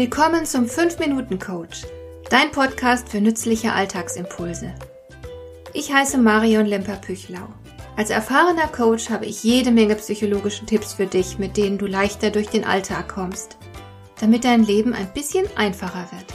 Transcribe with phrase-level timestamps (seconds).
[0.00, 1.82] Willkommen zum 5-Minuten-Coach,
[2.30, 4.74] dein Podcast für nützliche Alltagsimpulse.
[5.74, 7.46] Ich heiße Marion Lemper-Püchlau.
[7.98, 12.30] Als erfahrener Coach habe ich jede Menge psychologische Tipps für dich, mit denen du leichter
[12.30, 13.58] durch den Alltag kommst,
[14.18, 16.32] damit dein Leben ein bisschen einfacher wird.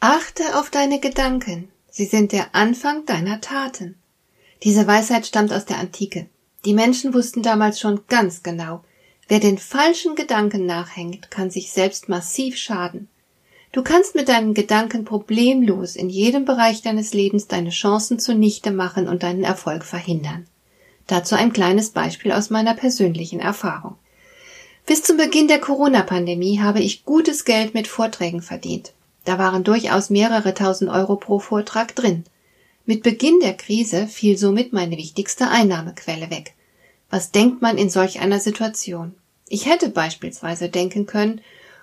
[0.00, 1.70] Achte auf deine Gedanken.
[1.88, 3.96] Sie sind der Anfang deiner Taten.
[4.62, 6.26] Diese Weisheit stammt aus der Antike.
[6.64, 8.82] Die Menschen wussten damals schon ganz genau,
[9.28, 13.08] wer den falschen Gedanken nachhängt, kann sich selbst massiv schaden.
[13.72, 19.06] Du kannst mit deinen Gedanken problemlos in jedem Bereich deines Lebens deine Chancen zunichte machen
[19.06, 20.46] und deinen Erfolg verhindern.
[21.06, 23.96] Dazu ein kleines Beispiel aus meiner persönlichen Erfahrung.
[24.86, 28.92] Bis zum Beginn der Corona-Pandemie habe ich gutes Geld mit Vorträgen verdient.
[29.24, 32.24] Da waren durchaus mehrere tausend Euro pro Vortrag drin.
[32.88, 36.54] Mit Beginn der Krise fiel somit meine wichtigste Einnahmequelle weg.
[37.10, 39.16] Was denkt man in solch einer Situation?
[39.48, 41.40] Ich hätte beispielsweise denken können,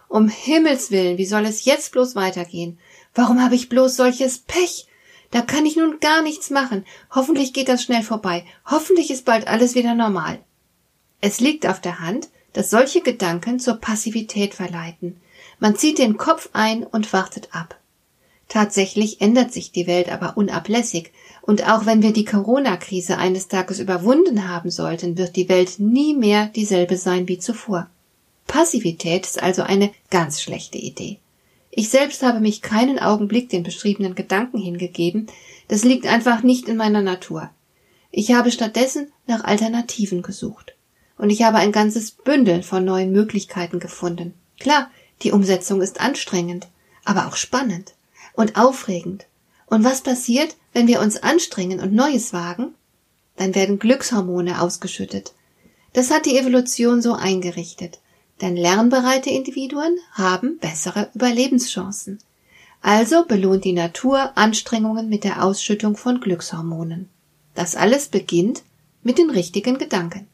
[0.08, 2.80] um Himmels willen, wie soll es jetzt bloß weitergehen?
[3.14, 4.88] Warum habe ich bloß solches Pech?
[5.30, 6.86] Da kann ich nun gar nichts machen.
[7.12, 8.46] Hoffentlich geht das schnell vorbei.
[8.66, 10.40] Hoffentlich ist bald alles wieder normal.
[11.20, 15.20] Es liegt auf der Hand, dass solche Gedanken zur Passivität verleiten.
[15.60, 17.78] Man zieht den Kopf ein und wartet ab.
[18.54, 23.80] Tatsächlich ändert sich die Welt aber unablässig, und auch wenn wir die Corona-Krise eines Tages
[23.80, 27.90] überwunden haben sollten, wird die Welt nie mehr dieselbe sein wie zuvor.
[28.46, 31.18] Passivität ist also eine ganz schlechte Idee.
[31.72, 35.26] Ich selbst habe mich keinen Augenblick den beschriebenen Gedanken hingegeben,
[35.68, 37.50] das liegt einfach nicht in meiner Natur.
[38.12, 40.76] Ich habe stattdessen nach Alternativen gesucht.
[41.18, 44.36] Und ich habe ein ganzes Bündel von neuen Möglichkeiten gefunden.
[44.60, 44.92] Klar,
[45.24, 46.68] die Umsetzung ist anstrengend,
[47.04, 47.96] aber auch spannend
[48.34, 49.26] und aufregend.
[49.68, 52.74] Und was passiert, wenn wir uns anstrengen und Neues wagen?
[53.36, 55.34] Dann werden Glückshormone ausgeschüttet.
[55.94, 58.00] Das hat die Evolution so eingerichtet.
[58.42, 62.20] Denn lernbereite Individuen haben bessere Überlebenschancen.
[62.82, 67.10] Also belohnt die Natur Anstrengungen mit der Ausschüttung von Glückshormonen.
[67.56, 68.64] Das alles beginnt
[69.04, 70.28] mit den richtigen Gedanken.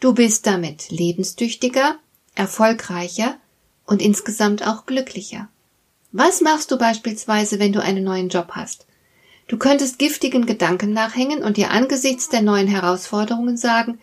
[0.00, 1.96] Du bist damit lebenstüchtiger,
[2.34, 3.36] erfolgreicher
[3.84, 5.48] und insgesamt auch glücklicher.
[6.12, 8.86] Was machst du beispielsweise, wenn du einen neuen Job hast?
[9.46, 13.98] Du könntest giftigen Gedanken nachhängen und dir angesichts der neuen Herausforderungen sagen,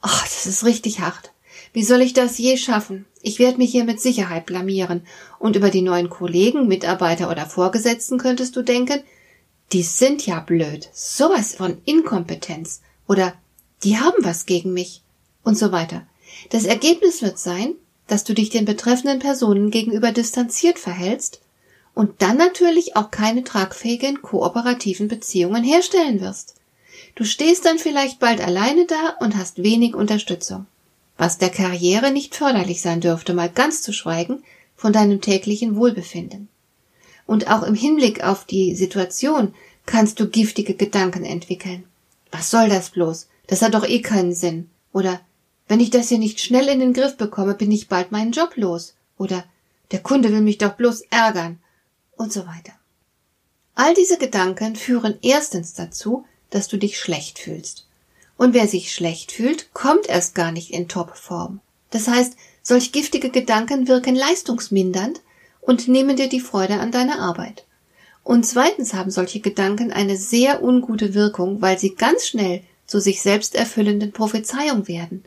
[0.00, 1.32] ach, das ist richtig hart.
[1.72, 3.06] Wie soll ich das je schaffen?
[3.22, 5.02] Ich werde mich hier mit Sicherheit blamieren.
[5.40, 9.00] Und über die neuen Kollegen, Mitarbeiter oder Vorgesetzten könntest du denken,
[9.72, 10.88] die sind ja blöd.
[10.92, 12.82] Sowas von Inkompetenz.
[13.08, 13.34] Oder
[13.82, 15.02] die haben was gegen mich.
[15.42, 16.06] Und so weiter.
[16.50, 17.74] Das Ergebnis wird sein,
[18.06, 21.40] dass du dich den betreffenden Personen gegenüber distanziert verhältst
[21.98, 26.54] und dann natürlich auch keine tragfähigen kooperativen Beziehungen herstellen wirst.
[27.16, 30.66] Du stehst dann vielleicht bald alleine da und hast wenig Unterstützung,
[31.16, 34.44] was der Karriere nicht förderlich sein dürfte, mal ganz zu schweigen
[34.76, 36.46] von deinem täglichen Wohlbefinden.
[37.26, 39.52] Und auch im Hinblick auf die Situation
[39.84, 41.82] kannst du giftige Gedanken entwickeln.
[42.30, 43.26] Was soll das bloß?
[43.48, 44.70] Das hat doch eh keinen Sinn.
[44.92, 45.20] Oder
[45.66, 48.52] wenn ich das hier nicht schnell in den Griff bekomme, bin ich bald meinen Job
[48.54, 48.94] los.
[49.18, 49.42] Oder
[49.90, 51.58] der Kunde will mich doch bloß ärgern.
[52.18, 52.72] Und so weiter.
[53.74, 57.86] All diese Gedanken führen erstens dazu, dass du dich schlecht fühlst.
[58.36, 61.60] Und wer sich schlecht fühlt, kommt erst gar nicht in Topform.
[61.90, 65.22] Das heißt, solch giftige Gedanken wirken leistungsmindernd
[65.60, 67.64] und nehmen dir die Freude an deiner Arbeit.
[68.24, 73.22] Und zweitens haben solche Gedanken eine sehr ungute Wirkung, weil sie ganz schnell zu sich
[73.22, 75.24] selbst erfüllenden Prophezeiung werden.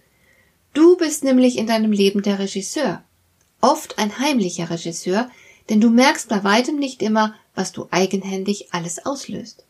[0.73, 3.03] Du bist nämlich in deinem Leben der Regisseur.
[3.61, 5.29] Oft ein heimlicher Regisseur,
[5.71, 9.63] denn du merkst bei weitem nicht immer, was du eigenhändig alles auslöst.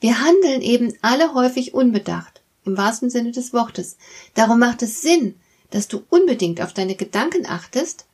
[0.00, 3.96] Wir handeln eben alle häufig unbedacht, im wahrsten Sinne des Wortes.
[4.34, 5.36] Darum macht es Sinn,
[5.70, 8.06] dass du unbedingt auf deine Gedanken achtest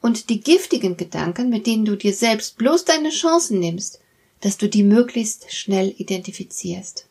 [0.00, 4.00] und die giftigen Gedanken, mit denen du dir selbst bloß deine Chancen nimmst,
[4.40, 7.04] dass du die möglichst schnell identifizierst.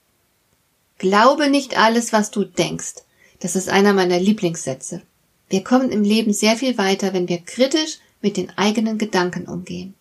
[0.97, 2.95] Glaube nicht alles, was du denkst.
[3.41, 5.03] Das ist einer meiner Lieblingssätze.
[5.49, 9.93] Wir kommen im Leben sehr viel weiter, wenn wir kritisch mit den eigenen Gedanken umgehen.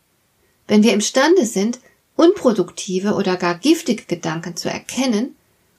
[0.66, 1.80] Wenn wir imstande sind,
[2.16, 5.36] unproduktive oder gar giftige Gedanken zu erkennen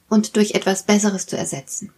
[0.09, 1.91] und durch etwas Besseres zu ersetzen.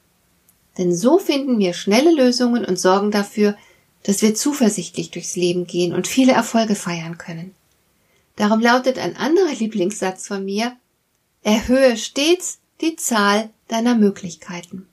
[0.77, 3.57] Denn so finden wir schnelle Lösungen und sorgen dafür,
[4.03, 7.53] dass wir zuversichtlich durchs Leben gehen und viele Erfolge feiern können.
[8.38, 10.77] Darum lautet ein anderer Lieblingssatz von mir,
[11.44, 14.88] erhöhe stets die Zahl deiner Möglichkeiten.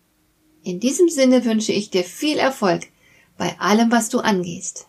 [0.65, 2.89] In diesem Sinne wünsche ich dir viel Erfolg
[3.39, 4.89] bei allem, was du angehst.